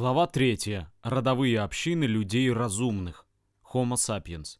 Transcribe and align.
Глава 0.00 0.26
3. 0.26 0.86
Родовые 1.02 1.60
общины 1.60 2.04
людей 2.04 2.50
разумных. 2.50 3.26
Homo 3.74 3.96
sapiens. 3.96 4.56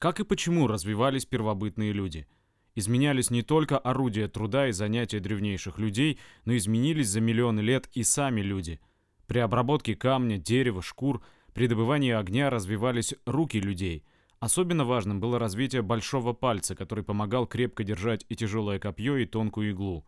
Как 0.00 0.18
и 0.18 0.24
почему 0.24 0.66
развивались 0.66 1.24
первобытные 1.24 1.92
люди? 1.92 2.26
Изменялись 2.74 3.30
не 3.30 3.42
только 3.42 3.78
орудия 3.78 4.26
труда 4.26 4.66
и 4.66 4.72
занятия 4.72 5.20
древнейших 5.20 5.78
людей, 5.78 6.18
но 6.46 6.56
изменились 6.56 7.10
за 7.10 7.20
миллионы 7.20 7.60
лет 7.60 7.88
и 7.92 8.02
сами 8.02 8.40
люди. 8.40 8.80
При 9.28 9.38
обработке 9.38 9.94
камня, 9.94 10.36
дерева, 10.36 10.82
шкур, 10.82 11.22
при 11.54 11.68
добывании 11.68 12.10
огня 12.10 12.50
развивались 12.50 13.14
руки 13.26 13.60
людей. 13.60 14.02
Особенно 14.40 14.84
важным 14.84 15.20
было 15.20 15.38
развитие 15.38 15.82
большого 15.82 16.32
пальца, 16.32 16.74
который 16.74 17.04
помогал 17.04 17.46
крепко 17.46 17.84
держать 17.84 18.26
и 18.28 18.34
тяжелое 18.34 18.80
копье, 18.80 19.14
и 19.14 19.26
тонкую 19.26 19.70
иглу. 19.70 20.04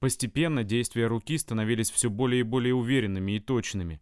Постепенно 0.00 0.62
действия 0.62 1.06
руки 1.06 1.36
становились 1.38 1.90
все 1.90 2.08
более 2.08 2.40
и 2.40 2.44
более 2.44 2.74
уверенными 2.74 3.32
и 3.32 3.40
точными. 3.40 4.00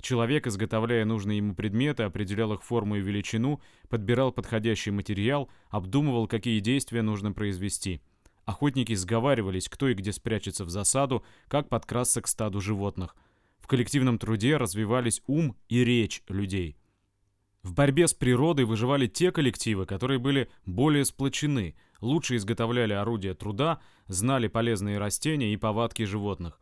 Человек, 0.00 0.46
изготовляя 0.46 1.04
нужные 1.04 1.38
ему 1.38 1.54
предметы, 1.54 2.04
определял 2.04 2.52
их 2.52 2.62
форму 2.62 2.96
и 2.96 3.00
величину, 3.00 3.60
подбирал 3.88 4.30
подходящий 4.30 4.90
материал, 4.90 5.48
обдумывал, 5.70 6.28
какие 6.28 6.60
действия 6.60 7.02
нужно 7.02 7.32
произвести. 7.32 8.00
Охотники 8.44 8.94
сговаривались, 8.94 9.68
кто 9.68 9.88
и 9.88 9.94
где 9.94 10.12
спрячется 10.12 10.64
в 10.64 10.70
засаду, 10.70 11.24
как 11.48 11.68
подкрасться 11.68 12.22
к 12.22 12.28
стаду 12.28 12.60
животных. 12.60 13.16
В 13.58 13.66
коллективном 13.66 14.18
труде 14.18 14.56
развивались 14.56 15.22
ум 15.26 15.56
и 15.68 15.84
речь 15.84 16.22
людей. 16.28 16.76
В 17.62 17.74
борьбе 17.74 18.06
с 18.06 18.14
природой 18.14 18.64
выживали 18.64 19.06
те 19.06 19.32
коллективы, 19.32 19.84
которые 19.84 20.18
были 20.18 20.48
более 20.64 21.04
сплочены, 21.04 21.74
лучше 22.00 22.36
изготовляли 22.36 22.92
орудия 22.92 23.34
труда, 23.34 23.80
знали 24.06 24.46
полезные 24.46 24.98
растения 24.98 25.52
и 25.52 25.56
повадки 25.56 26.04
животных. 26.04 26.60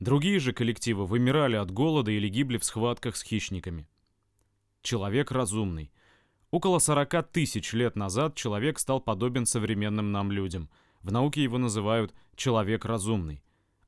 Другие 0.00 0.40
же 0.40 0.52
коллективы 0.52 1.06
вымирали 1.06 1.56
от 1.56 1.70
голода 1.70 2.10
или 2.10 2.28
гибли 2.28 2.56
в 2.56 2.64
схватках 2.64 3.16
с 3.16 3.22
хищниками. 3.22 3.88
Человек 4.80 5.30
разумный. 5.30 5.92
Около 6.50 6.78
40 6.80 7.30
тысяч 7.30 7.72
лет 7.72 7.94
назад 7.94 8.34
человек 8.34 8.78
стал 8.78 9.00
подобен 9.00 9.46
современным 9.46 10.12
нам 10.12 10.32
людям. 10.32 10.70
В 11.02 11.12
науке 11.12 11.42
его 11.42 11.58
называют 11.58 12.14
«человек 12.36 12.84
разумный». 12.84 13.42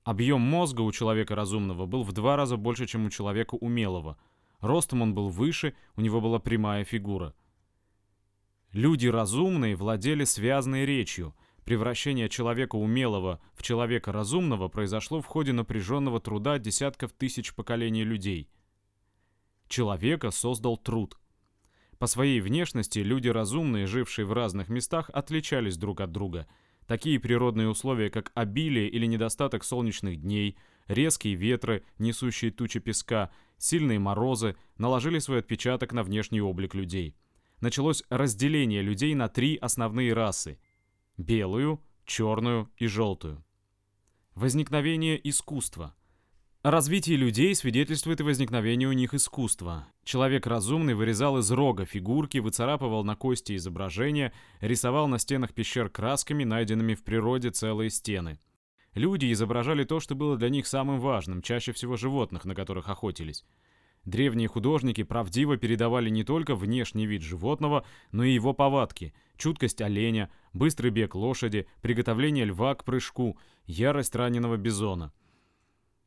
Объем 0.04 0.40
мозга 0.42 0.82
у 0.82 0.92
человека 0.92 1.34
разумного 1.34 1.86
был 1.86 2.04
в 2.04 2.12
два 2.12 2.36
раза 2.36 2.56
больше, 2.56 2.86
чем 2.86 3.06
у 3.06 3.10
человека 3.10 3.54
умелого– 3.54 4.18
Ростом 4.64 5.02
он 5.02 5.14
был 5.14 5.28
выше, 5.28 5.74
у 5.96 6.00
него 6.00 6.20
была 6.20 6.38
прямая 6.38 6.84
фигура. 6.84 7.34
Люди 8.72 9.06
разумные 9.06 9.76
владели 9.76 10.24
связанной 10.24 10.84
речью. 10.84 11.34
Превращение 11.64 12.28
человека 12.28 12.76
умелого 12.76 13.40
в 13.54 13.62
человека 13.62 14.10
разумного 14.10 14.68
произошло 14.68 15.20
в 15.20 15.26
ходе 15.26 15.52
напряженного 15.52 16.20
труда 16.20 16.58
десятков 16.58 17.12
тысяч 17.12 17.54
поколений 17.54 18.04
людей. 18.04 18.50
Человека 19.68 20.30
создал 20.30 20.76
труд. 20.76 21.18
По 21.98 22.06
своей 22.06 22.40
внешности 22.40 22.98
люди 22.98 23.28
разумные, 23.28 23.86
жившие 23.86 24.26
в 24.26 24.32
разных 24.32 24.68
местах, 24.68 25.08
отличались 25.12 25.76
друг 25.76 26.00
от 26.00 26.10
друга. 26.12 26.46
Такие 26.86 27.18
природные 27.18 27.68
условия, 27.68 28.10
как 28.10 28.32
обилие 28.34 28.88
или 28.88 29.06
недостаток 29.06 29.64
солнечных 29.64 30.20
дней, 30.20 30.58
резкие 30.88 31.34
ветры, 31.34 31.84
несущие 31.98 32.50
тучи 32.50 32.80
песка, 32.80 33.30
сильные 33.58 33.98
морозы 33.98 34.56
наложили 34.78 35.18
свой 35.18 35.40
отпечаток 35.40 35.92
на 35.92 36.02
внешний 36.02 36.40
облик 36.40 36.74
людей. 36.74 37.16
Началось 37.60 38.02
разделение 38.10 38.82
людей 38.82 39.14
на 39.14 39.28
три 39.28 39.56
основные 39.56 40.12
расы– 40.12 40.58
белую, 41.16 41.82
черную 42.04 42.70
и 42.76 42.86
желтую. 42.86 43.44
Возникновение 44.34 45.20
искусства. 45.28 45.94
О 46.62 46.70
развитии 46.70 47.12
людей 47.12 47.54
свидетельствует 47.54 48.20
и 48.20 48.24
возникновение 48.24 48.88
у 48.88 48.92
них 48.92 49.12
искусства. 49.14 49.86
Человек 50.02 50.46
разумный 50.46 50.94
вырезал 50.94 51.38
из 51.38 51.50
рога 51.50 51.84
фигурки, 51.84 52.38
выцарапывал 52.38 53.04
на 53.04 53.16
кости 53.16 53.54
изображения, 53.54 54.32
рисовал 54.60 55.06
на 55.06 55.18
стенах 55.18 55.52
пещер 55.52 55.90
красками, 55.90 56.44
найденными 56.44 56.94
в 56.94 57.04
природе 57.04 57.50
целые 57.50 57.90
стены– 57.90 58.38
Люди 58.94 59.32
изображали 59.32 59.84
то, 59.84 59.98
что 59.98 60.14
было 60.14 60.36
для 60.36 60.48
них 60.48 60.66
самым 60.66 61.00
важным, 61.00 61.42
чаще 61.42 61.72
всего 61.72 61.96
животных, 61.96 62.44
на 62.44 62.54
которых 62.54 62.88
охотились. 62.88 63.44
Древние 64.04 64.48
художники 64.48 65.02
правдиво 65.02 65.56
передавали 65.56 66.10
не 66.10 66.24
только 66.24 66.54
внешний 66.54 67.06
вид 67.06 67.22
животного, 67.22 67.84
но 68.12 68.22
и 68.22 68.34
его 68.34 68.52
повадки, 68.52 69.14
чуткость 69.36 69.80
оленя, 69.80 70.30
быстрый 70.52 70.90
бег 70.90 71.14
лошади, 71.14 71.66
приготовление 71.80 72.44
льва 72.44 72.74
к 72.74 72.84
прыжку, 72.84 73.38
ярость 73.66 74.14
раненого 74.14 74.56
бизона. 74.56 75.12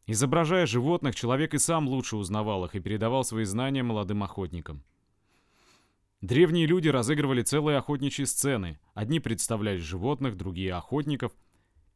Изображая 0.05 0.65
животных, 0.67 1.15
человек 1.15 1.55
и 1.55 1.57
сам 1.57 1.89
лучше 1.89 2.15
узнавал 2.15 2.65
их 2.65 2.75
и 2.75 2.79
передавал 2.79 3.25
свои 3.25 3.43
знания 3.43 3.83
молодым 3.83 4.23
охотникам. 4.23 4.83
Древние 6.21 6.67
люди 6.67 6.87
разыгрывали 6.87 7.41
целые 7.41 7.77
охотничьи 7.77 8.25
сцены. 8.25 8.79
Одни 8.93 9.19
представляли 9.19 9.77
животных, 9.77 10.37
другие— 10.37 10.73
охотников— 10.75 11.33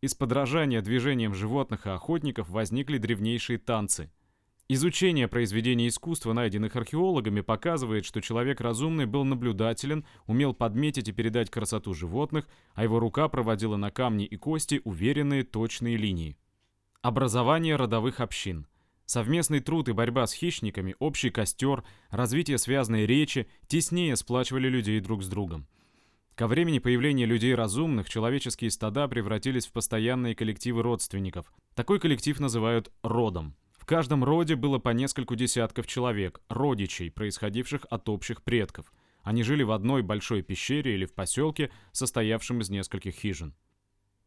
из 0.02 0.16
подражания 0.16 0.82
движениям 0.82 1.34
животных 1.36 1.86
и 1.86 1.92
охотников 1.92 2.50
возникли 2.50 2.98
древнейшие 2.98 3.60
танцы. 3.60 4.12
Изучение 4.68 5.28
произведений 5.28 5.90
искусства, 5.90 6.34
найденных 6.34 6.76
археологами, 6.76 7.42
показывает, 7.42 8.06
что 8.06 8.22
человек 8.22 8.62
разумный 8.62 9.06
был 9.06 9.26
наблюдателен, 9.26 10.06
умел 10.26 10.54
подметить 10.54 11.10
и 11.10 11.12
передать 11.12 11.50
красоту 11.50 11.94
животных, 11.94 12.48
а 12.74 12.84
его 12.84 13.00
рука 13.00 13.28
проводила 13.28 13.76
на 13.76 13.92
камни 13.92 14.26
и 14.26 14.38
кости 14.38 14.82
уверенные 14.86 15.44
точные 15.44 15.98
линии. 15.98 16.38
Образование 17.02 17.76
родовых 17.76 18.22
общин. 18.22 18.66
Совместный 19.06 19.60
труд 19.60 19.90
и 19.90 19.92
борьба 19.92 20.26
с 20.26 20.34
хищниками, 20.34 20.96
общий 21.00 21.32
костер, 21.32 21.84
развитие 22.10 22.58
связанной 22.58 23.06
речи 23.06 23.50
теснее 23.68 24.16
сплачивали 24.16 24.70
людей 24.70 25.02
друг 25.02 25.22
с 25.22 25.28
другом. 25.28 25.68
Ко 26.42 26.48
времени 26.48 26.80
появления 26.80 27.28
людей 27.28 27.54
разумных 27.54 28.10
человеческие 28.10 28.72
стада 28.72 29.08
превратились 29.08 29.68
в 29.68 29.72
постоянные 29.72 30.34
коллективы 30.34 30.82
родственников. 30.82 31.54
Такой 31.76 32.00
коллектив 32.00 32.40
называют 32.40 32.92
родом. 33.04 33.56
В 33.78 33.86
каждом 33.86 34.24
роде 34.24 34.56
было 34.56 34.80
по 34.80 34.90
нескольку 34.90 35.36
десятков 35.36 35.86
человек, 35.86 36.42
родичей, 36.50 37.12
происходивших 37.12 37.86
от 37.92 38.10
общих 38.10 38.42
предков. 38.42 38.92
Они 39.22 39.44
жили 39.44 39.62
в 39.62 39.70
одной 39.70 40.02
большой 40.02 40.42
пещере 40.42 40.96
или 40.96 41.06
в 41.06 41.14
поселке, 41.14 41.70
состоявшем 41.92 42.62
из 42.62 42.72
нескольких 42.72 43.14
хижин. 43.14 43.54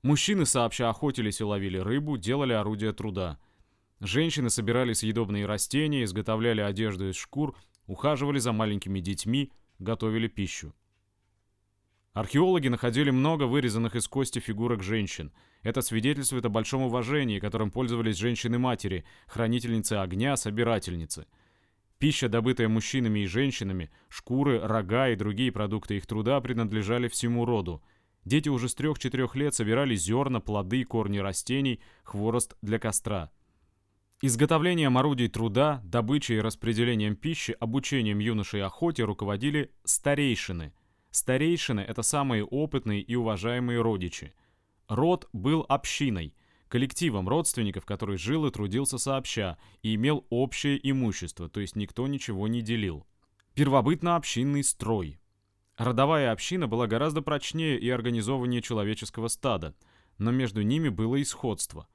Мужчины 0.02 0.46
сообща 0.46 0.91
охотились 0.91 1.41
и 1.41 1.44
ловили 1.44 1.78
рыбу, 1.78 2.16
делали 2.16 2.52
орудия 2.52 2.92
труда. 2.92 3.41
Женщины 3.98 4.50
собирали 4.50 4.92
съедобные 4.92 5.46
растения, 5.46 6.04
изготовляли 6.04 6.60
одежду 6.60 7.08
из 7.08 7.16
шкур, 7.16 7.56
ухаживали 7.88 8.38
за 8.38 8.52
маленькими 8.52 9.00
детьми, 9.00 9.50
готовили 9.81 10.28
пищу. 10.28 10.76
Археологи 12.14 12.69
находили 12.69 13.10
много 13.10 13.42
вырезанных 13.42 13.97
из 13.97 14.06
кости 14.06 14.38
фигурок 14.38 14.84
женщин. 14.84 15.32
Это 15.64 15.82
свидетельствует 15.82 16.47
о 16.47 16.48
большом 16.48 16.82
уважении, 16.82 17.41
которым 17.41 17.72
пользовались 17.72 18.19
женщины-матери, 18.19 19.04
хранительницы 19.26 19.94
огня, 19.94 20.36
собирательницы. 20.36 21.26
Пища, 21.98 22.28
добытая 22.28 22.69
мужчинами 22.69 23.20
и 23.20 23.26
женщинами, 23.26 23.91
шкуры, 24.08 24.60
рога 24.60 25.08
и 25.08 25.16
другие 25.16 25.50
продукты 25.50 25.97
их 25.97 26.06
труда 26.06 26.41
принадлежали 26.41 27.08
всему 27.08 27.44
роду. 27.44 27.82
Дети 28.25 28.48
уже 28.48 28.69
с 28.69 28.76
трех-четырех 28.76 29.34
лет 29.34 29.52
собирали 29.52 29.96
зерна, 29.96 30.38
плоды, 30.38 30.84
корни 30.84 31.19
растений, 31.19 31.81
хворост 32.04 32.56
для 32.62 32.78
костра. 32.78 33.32
Изготовлением 34.22 34.96
орудий 34.98 35.26
труда, 35.26 35.82
добычей 35.84 36.36
и 36.36 36.41
распределением 36.41 37.16
пищи, 37.16 37.56
обучением 37.58 38.20
юношей 38.20 38.62
охоте 38.62 39.02
руководили 39.02 39.72
старейшины– 39.82 40.72
Старейшины— 41.14 41.78
это 41.88 42.02
самые 42.02 42.44
опытные 42.44 43.00
и 43.00 43.14
уважаемые 43.14 43.80
родичи. 43.80 44.34
Род 44.88 45.28
был 45.32 45.64
общиной, 45.69 46.34
коллективом 46.66 47.28
родственников, 47.28 47.86
который 47.86 48.19
жил 48.19 48.47
и 48.47 48.50
трудился 48.50 48.98
сообща 48.98 49.56
и 49.82 49.94
имел 49.94 50.26
общее 50.28 50.76
имущество, 50.91 51.49
то 51.49 51.61
есть 51.61 51.76
никто 51.76 52.08
ничего 52.08 52.49
не 52.49 52.62
делил. 52.62 53.06
Первобытно-общинный 53.55 54.64
строй. 54.64 55.20
Родовая 55.76 56.32
община 56.32 56.66
была 56.66 56.88
гораздо 56.88 57.22
прочнее 57.22 57.78
и 57.78 57.88
организованнее 57.90 58.60
человеческого 58.60 59.28
стада, 59.28 59.76
но 60.19 60.32
между 60.32 60.62
ними 60.62 60.88
было 60.88 61.14
и 61.14 61.25
сходство. 61.25 61.87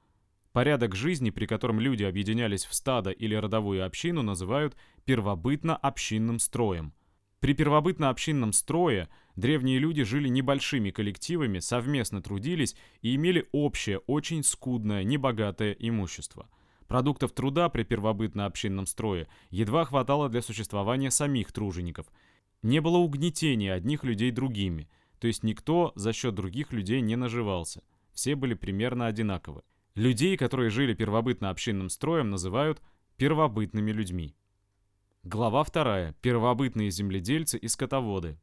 Порядок 0.52 0.94
жизни, 0.94 1.28
при 1.28 1.44
котором 1.44 1.78
люди 1.78 2.04
объединялись 2.04 2.64
в 2.64 2.72
стадо 2.72 3.10
или 3.10 3.34
родовую 3.34 3.84
общину, 3.84 4.22
называют 4.22 4.78
первобытно-общинным 5.04 6.38
строем– 6.38 6.94
при 7.40 7.54
первобытно-общинном 7.54 8.52
строе 8.52 9.08
древние 9.34 9.78
люди 9.78 10.04
жили 10.04 10.28
небольшими 10.28 10.90
коллективами, 10.90 11.58
совместно 11.58 12.22
трудились 12.22 12.76
и 13.00 13.14
имели 13.14 13.48
общее, 13.52 13.98
очень 14.00 14.44
скудное, 14.44 15.04
небогатое 15.04 15.72
имущество. 15.78 16.50
Продуктов 16.86 17.32
труда 17.32 17.70
при 17.70 17.82
первобытно-общинном 17.84 18.84
строе 18.84 19.26
едва 19.48 19.86
хватало 19.86 20.28
для 20.28 20.42
существования 20.42 21.10
самих 21.10 21.50
тружеников. 21.50 22.06
Не 22.62 22.80
было 22.80 22.98
угнетения 22.98 23.72
одних 23.72 24.04
людей 24.04 24.30
другими, 24.32 24.90
то 25.18 25.26
есть 25.26 25.42
никто 25.42 25.92
за 25.94 26.12
счет 26.12 26.34
других 26.34 26.72
людей 26.72 27.00
не 27.00 27.16
наживался. 27.16 27.82
Все 28.12 28.34
были 28.34 28.52
примерно 28.52 29.06
одинаковы. 29.06 29.62
Людей, 29.94 30.36
которые 30.36 30.68
жили 30.68 30.92
первобытно-общинным 30.92 31.88
строем, 31.88 32.28
называют 32.28 32.82
первобытными 33.16 33.92
людьми. 33.92 34.34
Глава 35.22 35.64
2. 35.64 36.14
Первобытные 36.22 36.90
земледельцы 36.90 37.58
и 37.58 37.68
скотоводы. 37.68 38.38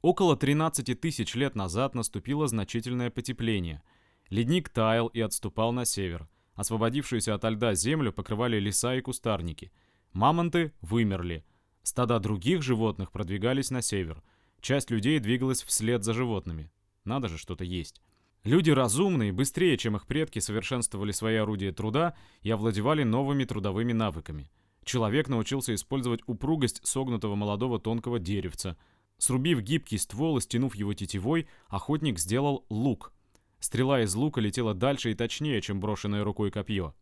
Около 0.00 0.34
13 0.34 0.98
тысяч 0.98 1.34
лет 1.34 1.54
назад 1.54 1.94
наступило 1.94 2.48
значительное 2.48 3.10
потепление. 3.10 3.82
Ледник 4.30 4.70
таял 4.70 5.08
и 5.08 5.20
отступал 5.20 5.72
на 5.72 5.84
север. 5.84 6.30
Освободившуюся 6.54 7.34
от 7.34 7.44
льда 7.44 7.74
землю 7.74 8.10
покрывали 8.10 8.58
леса 8.58 8.94
и 8.94 9.02
кустарники. 9.02 9.70
Мамонты 10.14 10.72
вымерли. 10.80 11.44
Стада 11.82 12.18
других 12.20 12.62
животных 12.62 13.12
продвигались 13.12 13.70
на 13.70 13.82
север. 13.82 14.22
Часть 14.62 14.90
людей 14.90 15.18
двигалась 15.18 15.62
вслед 15.62 16.04
за 16.04 16.14
животными. 16.14 16.72
Надо 17.04 17.28
же 17.28 17.36
что-то 17.36 17.64
есть. 17.64 18.00
Люди 18.44 18.70
разумные, 18.70 19.30
быстрее, 19.30 19.76
чем 19.76 19.94
их 19.94 20.06
предки, 20.06 20.38
совершенствовали 20.38 21.12
свои 21.12 21.36
орудия 21.36 21.70
труда 21.70 22.16
и 22.40 22.50
овладевали 22.50 23.02
новыми 23.02 23.44
трудовыми 23.44 23.92
навыками. 23.92 24.50
Человек 24.84 25.28
научился 25.28 25.74
использовать 25.74 26.20
упругость 26.26 26.86
согнутого 26.86 27.34
молодого 27.34 27.78
тонкого 27.78 28.18
деревца. 28.18 28.76
Срубив 29.18 29.60
гибкий 29.60 29.98
ствол 29.98 30.38
и 30.38 30.40
стянув 30.40 30.74
его 30.74 30.94
тетивой, 30.94 31.46
охотник 31.68 32.18
сделал 32.18 32.64
лук. 32.70 33.12
Стрела 33.58 34.00
из 34.02 34.14
лука 34.14 34.40
летела 34.40 34.72
дальше 34.72 35.10
и 35.10 35.14
точнее, 35.14 35.60
чем 35.60 35.80
брошенное 35.80 36.24
рукой 36.24 36.50
копье. 36.50 36.94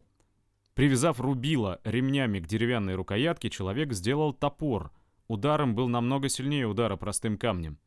Привязав 0.74 1.20
рубило 1.20 1.80
ремнями 1.84 2.40
к 2.40 2.46
деревянной 2.46 2.96
рукоятке, 2.96 3.50
человек 3.50 3.92
сделал 3.92 4.32
топор. 4.32 4.92
Ударом 5.28 5.74
был 5.74 5.88
намного 5.88 6.28
сильнее 6.28 6.66
удара 6.66 6.96
простым 6.96 7.36
камнем. 7.38 7.78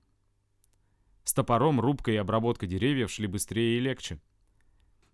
С 1.24 1.34
топором 1.34 1.80
рубка 1.80 2.12
и 2.12 2.16
обработка 2.16 2.68
деревьев 2.68 3.12
шли 3.12 3.28
быстрее 3.28 3.78
и 3.78 3.80
легче. 3.80 4.20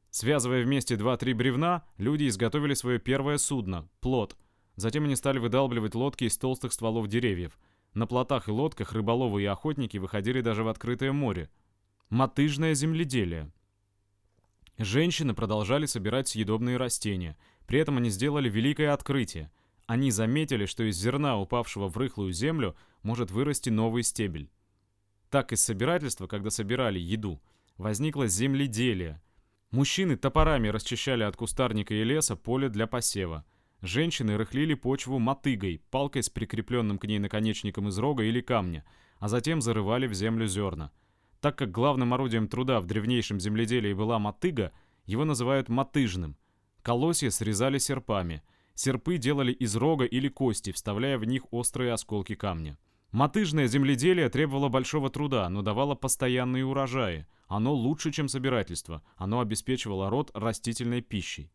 Связывая 0.09 0.63
вместе 0.63 0.95
два-три 0.95 1.33
бревна, 1.33 1.85
люди 1.97 2.27
изготовили 2.27 2.73
свое 2.73 2.99
первое 2.99 3.37
судно– 3.37 3.87
плот. 3.99 4.37
Затем 4.77 5.03
они 5.03 5.17
стали 5.17 5.39
выдалбливать 5.39 5.93
лодки 5.93 6.23
из 6.23 6.37
толстых 6.37 6.71
стволов 6.71 7.09
деревьев. 7.09 7.59
На 7.93 8.07
плотах 8.07 8.47
и 8.47 8.51
лодках 8.51 8.93
рыболовы 8.93 9.43
и 9.43 9.45
охотники 9.45 9.97
выходили 9.97 10.39
даже 10.39 10.63
в 10.63 10.69
открытое 10.69 11.11
море. 11.11 11.49
Мотыжное 12.09 12.73
земледелие. 12.73 13.51
Женщины 14.77 15.33
продолжали 15.33 15.85
собирать 15.85 16.29
съедобные 16.29 16.77
растения. 16.77 17.37
При 17.65 17.79
этом 17.79 17.97
они 17.97 18.09
сделали 18.09 18.49
великое 18.49 18.93
открытие. 18.93 19.51
Они 19.85 20.11
заметили, 20.11 20.65
что 20.65 20.83
из 20.83 20.95
зерна, 20.95 21.37
упавшего 21.37 21.89
в 21.89 21.97
рыхлую 21.97 22.31
землю, 22.31 22.77
может 23.03 23.31
вырасти 23.31 23.69
новый 23.69 24.03
стебель 24.03 24.49
так 25.29 25.51
и 25.51 25.55
собирательства, 25.55 26.27
когда 26.27 26.49
собирали 26.49 26.99
еду, 26.99 27.41
возникло 27.77 28.27
земледелие. 28.27 29.21
Мужчины 29.71 30.15
топорами 30.15 30.69
расчищали 30.69 31.23
от 31.23 31.35
кустарника 31.35 31.93
и 31.93 32.03
леса 32.03 32.35
поле 32.35 32.69
для 32.69 32.87
посева. 32.87 33.45
Женщины 33.81 34.37
рыхлили 34.37 34.73
почву 34.73 35.19
мотыгой, 35.19 35.81
палкой 35.91 36.23
с 36.23 36.29
прикрепленным 36.29 36.97
к 36.97 37.05
ней 37.05 37.19
наконечником 37.19 37.87
из 37.89 37.97
рога 37.99 38.23
или 38.23 38.41
камня, 38.41 38.83
а 39.19 39.27
затем 39.27 39.61
зарывали 39.61 40.07
в 40.07 40.13
землю 40.13 40.47
зерна. 40.47 40.91
Так 41.41 41.57
как 41.57 41.71
главным 41.71 42.13
орудием 42.13 42.47
труда 42.47 42.79
в 42.79 42.87
древнейшем 42.87 43.39
земледелии 43.39 43.93
была 43.93 44.17
мотыга, 44.17 44.71
его 45.05 45.25
называют 45.25 45.69
мотыжным. 45.69 46.35
Колосья 46.81 47.29
срезали 47.29 47.77
серпами. 47.77 48.41
Серпы 48.73 49.17
делали 49.17 49.51
из 49.51 49.75
рога 49.75 50.05
или 50.05 50.27
кости, 50.27 50.71
вставляя 50.71 51.17
в 51.17 51.25
них 51.25 51.51
острые 51.51 51.93
осколки 51.93 52.33
камня. 52.35 52.77
Мотыжное 53.11 53.67
земледелие 53.67 54.29
требовало 54.29 54.69
большого 54.69 55.09
труда, 55.09 55.47
но 55.49 55.61
давало 55.61 55.95
постоянные 55.95 56.65
урожаи. 56.65 57.25
Оно 57.47 57.73
лучше, 57.73 58.11
чем 58.11 58.27
собирательство. 58.27 59.03
Оно 59.15 59.39
обеспечивало 59.39 60.09
род 60.09 60.31
растительной 60.33 61.01
пищей. 61.01 61.51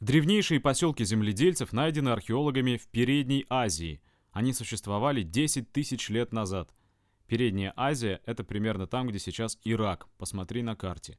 Древнейшие 0.00 0.60
поселки 0.60 1.04
земледельцев 1.04 1.72
найдены 1.72 2.10
археологами 2.10 2.76
в 2.76 2.86
Передней 2.88 3.46
Азии. 3.48 4.00
Они 4.32 4.52
существовали 4.52 5.22
10 5.22 5.72
тысяч 5.72 6.08
лет 6.08 6.32
назад. 6.32 6.74
Передняя 7.26 7.72
Азия– 7.76 8.20
это 8.26 8.44
примерно 8.44 8.86
там, 8.86 9.08
где 9.08 9.18
сейчас 9.18 9.58
Ирак. 9.64 10.06
Посмотри 10.18 10.62
на 10.62 10.76
карте. 10.76 11.18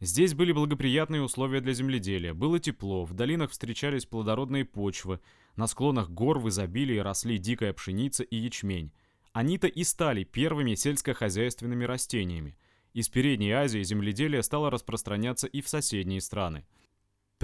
Здесь 0.00 0.34
были 0.34 0.52
благоприятные 0.52 1.22
условия 1.22 1.60
для 1.60 1.72
земледелия. 1.72 2.34
Было 2.34 2.58
тепло, 2.58 3.04
в 3.04 3.12
долинах 3.12 3.50
встречались 3.50 4.06
плодородные 4.06 4.64
почвы– 4.64 5.20
на 5.56 5.68
склонах 5.68 6.10
гор 6.10 6.40
в 6.40 6.48
изобилии 6.48 6.98
росли 6.98 7.38
дикая 7.38 7.72
пшеница 7.72 8.24
и 8.24 8.36
ячмень. 8.36 8.92
Они-то 9.32 9.68
и 9.68 9.84
стали 9.84 10.24
первыми 10.24 10.74
сельскохозяйственными 10.74 11.84
растениями. 11.84 12.56
Из 12.92 13.08
Передней 13.08 13.52
Азии 13.52 13.82
земледелие 13.82 14.42
стало 14.42 14.70
распространяться 14.70 15.46
и 15.46 15.60
в 15.60 15.68
соседние 15.68 16.20
страны. 16.20 16.66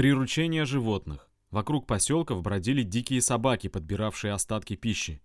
Приручение 0.00 0.64
животных. 0.64 1.28
Вокруг 1.50 1.86
поселков 1.86 2.40
бродили 2.40 2.82
дикие 2.82 3.20
собаки, 3.20 3.68
подбиравшие 3.68 4.32
остатки 4.32 4.74
пищи. 4.74 5.20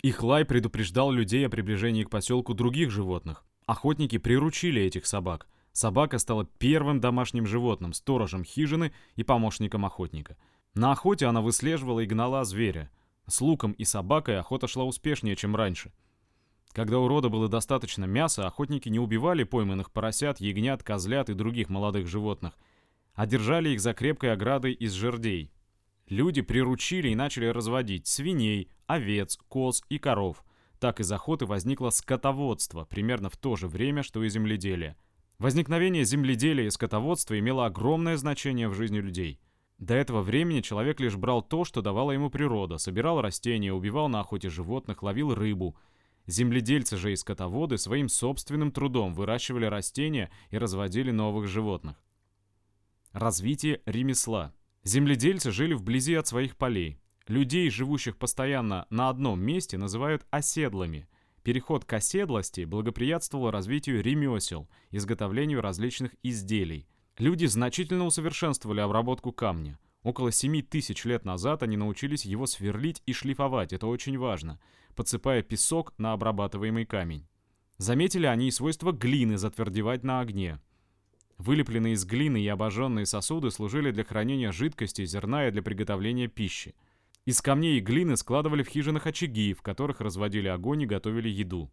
Их 0.00 0.22
лай 0.22 0.44
предупреждал 0.44 1.10
людей 1.10 1.44
о 1.44 1.50
приближении 1.50 2.04
к 2.04 2.10
поселку 2.10 2.54
других 2.54 2.92
животных. 2.92 3.44
Охотники 3.66 4.18
приручили 4.18 4.80
этих 4.80 5.06
собак. 5.06 5.48
Собака 5.72 6.18
стала 6.18 6.44
первым 6.44 7.00
домашним 7.00 7.46
животным, 7.46 7.92
сторожем 7.92 8.44
хижины 8.44 8.92
и 9.16 9.24
помощником 9.24 9.84
охотника– 9.84 10.36
на 10.76 10.92
охоте 10.92 11.26
она 11.26 11.40
выслеживала 11.40 11.98
и 11.98 12.06
гнала 12.06 12.44
зверя. 12.44 12.90
С 13.26 13.40
луком 13.40 13.72
и 13.72 13.84
собакой 13.84 14.38
охота 14.38 14.68
шла 14.68 14.84
успешнее, 14.84 15.34
чем 15.34 15.56
раньше. 15.56 15.90
Когда 16.72 16.98
у 16.98 17.08
рода 17.08 17.30
было 17.30 17.48
достаточно 17.48 18.04
мяса, 18.04 18.46
охотники 18.46 18.90
не 18.90 18.98
убивали 18.98 19.42
пойманных 19.42 19.90
поросят, 19.90 20.38
ягнят, 20.38 20.82
козлят 20.82 21.30
и 21.30 21.34
других 21.34 21.70
молодых 21.70 22.06
животных, 22.06 22.52
а 23.16 23.26
держали 23.26 23.70
их 23.70 23.80
за 23.80 23.92
крепкой 23.92 24.32
оградой 24.32 24.72
из 24.72 24.92
жердей. 24.92 25.52
Люди 26.08 26.40
приручили 26.40 27.08
и 27.08 27.16
начали 27.16 27.46
разводить 27.46 28.06
свиней, 28.06 28.70
овец, 28.86 29.36
коз 29.48 29.82
и 29.88 29.98
коров. 29.98 30.44
Так 30.78 31.00
из 31.00 31.10
охоты 31.10 31.46
возникло 31.46 31.90
скотоводство, 31.90 32.84
примерно 32.84 33.28
в 33.28 33.36
то 33.36 33.56
же 33.56 33.66
время, 33.66 34.04
что 34.04 34.22
и 34.22 34.28
земледелие. 34.28 34.96
Возникновение 35.38 36.04
земледелия 36.04 36.66
и 36.66 36.70
скотоводства 36.70 37.36
имело 37.36 37.66
огромное 37.66 38.16
значение 38.16 38.68
в 38.68 38.74
жизни 38.74 38.98
людей– 38.98 39.40
до 39.78 39.94
этого 39.94 40.22
времени 40.22 40.62
человек 40.62 41.00
лишь 41.00 41.16
брал 41.16 41.42
то, 41.42 41.64
что 41.64 41.82
давала 41.82 42.12
ему 42.12 42.30
природа, 42.30 42.78
собирал 42.78 43.20
растения, 43.20 43.72
убивал 43.72 44.08
на 44.08 44.20
охоте 44.20 44.48
животных, 44.48 45.02
ловил 45.02 45.34
рыбу. 45.34 45.76
Земледельцы 46.26 46.96
же 46.96 47.12
и 47.12 47.16
скотоводы 47.16 47.76
своим 47.76 48.08
собственным 48.08 48.72
трудом 48.72 49.12
выращивали 49.12 49.66
растения 49.66 50.30
и 50.50 50.56
разводили 50.58 51.10
новых 51.10 51.46
животных. 51.46 52.02
Развитие 53.16 53.80
ремесла. 53.86 54.52
Земледельцы 54.84 55.50
жили 55.50 55.74
вблизи 55.74 56.14
от 56.14 56.26
своих 56.26 56.56
полей. 56.56 57.00
Людей, 57.26 57.70
живущих 57.70 58.16
постоянно 58.16 58.86
на 58.90 59.08
одном 59.08 59.40
месте, 59.40 59.78
называют 59.78 60.26
оседлыми. 60.30 61.08
Переход 61.42 61.84
к 61.84 61.92
оседлости 61.92 62.64
благоприятствовал 62.64 63.50
развитию 63.50 64.02
ремесел, 64.02 64.68
изготовлению 64.90 65.60
различных 65.60 66.14
изделий– 66.22 66.86
Люди 67.18 67.46
значительно 67.46 68.04
усовершенствовали 68.04 68.80
обработку 68.80 69.32
камня. 69.32 69.78
Около 70.02 70.30
7 70.30 70.60
тысяч 70.62 71.04
лет 71.06 71.24
назад 71.24 71.62
они 71.62 71.76
научились 71.78 72.26
его 72.26 72.46
сверлить 72.46 73.02
и 73.06 73.14
шлифовать, 73.14 73.72
это 73.72 73.86
очень 73.86 74.18
важно, 74.18 74.60
подсыпая 74.94 75.42
песок 75.42 75.94
на 75.98 76.12
обрабатываемый 76.12 76.84
камень. 76.84 77.26
Заметили 77.78 78.26
они 78.26 78.48
и 78.48 78.50
свойство 78.50 78.92
глины 78.92 79.38
затвердевать 79.38 80.04
на 80.04 80.20
огне. 80.20 80.60
Вылепленные 81.38 81.94
из 81.94 82.04
глины 82.04 82.40
и 82.40 82.48
обожженные 82.48 83.06
сосуды 83.06 83.50
служили 83.50 83.90
для 83.90 84.04
хранения 84.04 84.52
жидкости, 84.52 85.04
зерна 85.04 85.48
и 85.48 85.50
для 85.50 85.62
приготовления 85.62 86.28
пищи. 86.28 86.74
Из 87.26 87.42
камней 87.42 87.78
и 87.78 87.80
глины 87.80 88.16
складывали 88.16 88.62
в 88.62 88.68
хижинах 88.68 89.06
очаги, 89.06 89.52
в 89.52 89.62
которых 89.62 90.00
разводили 90.00 90.48
огонь 90.48 90.82
и 90.82 90.86
готовили 90.86 91.28
еду. 91.28 91.70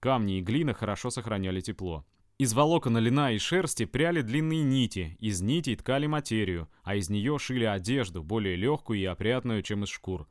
Камни 0.00 0.38
и 0.38 0.40
глина 0.40 0.72
хорошо 0.72 1.10
сохраняли 1.10 1.60
тепло. 1.60 2.06
Из 2.38 2.54
волокон 2.54 2.96
льна 2.96 3.32
и 3.32 3.38
шерсти 3.38 3.84
пряли 3.84 4.22
длинные 4.22 4.62
нити, 4.62 5.14
из 5.20 5.42
нитей 5.42 5.76
ткали 5.76 6.06
материю, 6.06 6.70
а 6.82 6.96
из 6.96 7.10
нее 7.10 7.38
шили 7.38 7.64
одежду, 7.64 8.22
более 8.22 8.56
легкую 8.56 8.98
и 8.98 9.04
опрятную, 9.04 9.62
чем 9.62 9.84
из 9.84 9.90
шкур. 9.90 10.26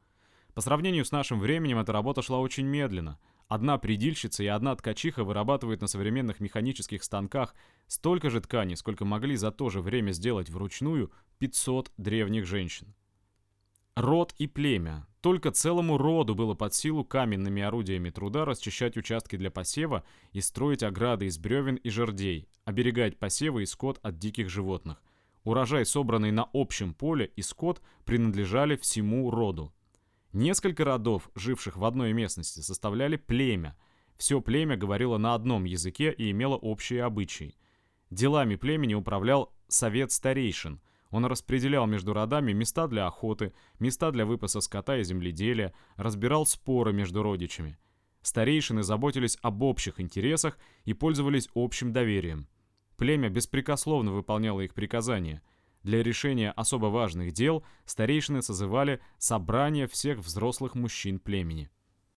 По 0.55 0.61
сравнению 0.61 1.05
с 1.05 1.11
нашим 1.11 1.39
временем 1.39 1.77
эта 1.77 1.93
работа 1.93 2.23
шла 2.23 2.39
очень 2.39 2.65
медленно. 2.65 3.19
Одна 3.49 3.79
предильщица 3.79 4.43
и 4.43 4.47
одна 4.47 4.75
ткачиха 4.75 5.23
вырабатывают 5.23 5.81
на 5.81 5.87
современных 5.87 6.39
механических 6.39 7.03
станках 7.03 7.55
столько 7.87 8.29
же 8.29 8.41
ткани, 8.41 8.75
сколько 8.75 9.05
могли 9.05 9.35
за 9.35 9.51
то 9.51 9.69
же 9.69 9.81
время 9.81 10.11
сделать 10.11 10.51
вручную 10.51 11.11
500 11.39 11.91
древних 11.97 12.45
женщин. 12.45 12.93
Род 13.95 14.35
и 14.37 14.45
племя. 14.45 15.07
Только 15.21 15.49
целому 15.49 15.97
роду 15.97 16.35
было 16.35 16.53
под 16.53 16.75
силу 16.75 17.03
каменными 17.03 17.63
орудиями 17.63 18.11
труда 18.11 18.45
расчищать 18.45 18.97
участки 18.97 19.35
для 19.35 19.49
посева 19.49 20.03
и 20.31 20.41
строить 20.41 20.83
ограды 20.83 21.25
из 21.25 21.39
бревен 21.39 21.75
и 21.75 21.89
жердей, 21.89 22.47
оберегать 22.65 23.17
посевы 23.17 23.63
и 23.63 23.65
скот 23.65 23.99
от 24.03 24.19
диких 24.19 24.47
животных. 24.47 25.01
Урожай, 25.43 25.87
собранный 25.87 26.31
на 26.31 26.47
общем 26.53 26.93
поле, 26.93 27.31
и 27.35 27.41
скот 27.41 27.81
принадлежали 28.05 28.75
всему 28.75 29.31
роду. 29.31 29.73
Несколько 30.33 30.85
родов, 30.85 31.29
живших 31.35 31.77
в 31.77 31.85
одной 31.85 32.13
местности, 32.13 32.59
составляли 32.59 33.15
племя. 33.15 33.75
Все 34.17 34.41
племя 34.41 34.77
говорило 34.77 35.17
на 35.17 35.33
одном 35.33 35.63
языке 35.63 36.11
и 36.11 36.31
имело 36.31 36.55
общие 36.55 37.03
обычаи. 37.03 37.55
Делами 38.09 38.55
племени 38.55 38.93
управлял 38.93 39.53
совет 39.67 40.11
старейшин– 40.11 40.81
Он 41.11 41.25
распределял 41.25 41.87
между 41.87 42.13
родами 42.13 42.53
места 42.53 42.87
для 42.87 43.07
охоты, 43.07 43.53
места 43.79 44.11
для 44.11 44.25
выпаса 44.25 44.61
скота 44.61 44.97
и 44.97 45.03
земледелия, 45.03 45.73
разбирал 45.95 46.45
споры 46.45 46.93
между 46.93 47.23
родичами. 47.23 47.77
Старейшины 48.21 48.83
заботились 48.83 49.37
об 49.41 49.63
общих 49.63 49.99
интересах 49.99 50.57
и 50.85 50.93
пользовались 50.93 51.49
общим 51.55 51.93
доверием. 51.93 52.47
Племя 52.97 53.29
беспрекословно 53.29 54.11
выполняло 54.11 54.61
их 54.61 54.73
приказания. 54.73 55.41
Для 55.83 56.03
решения 56.03 56.51
особо 56.51 56.87
важных 56.87 57.31
дел 57.31 57.63
старейшины 57.85 58.41
созывали 58.41 58.99
собрание 59.17 59.87
всех 59.87 60.19
взрослых 60.19 60.75
мужчин 60.75 61.19
племени. 61.19 61.69